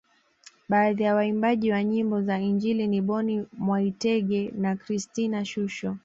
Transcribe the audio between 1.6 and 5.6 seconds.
wa nyimbo za injili ni Boni Mwaitege na Christina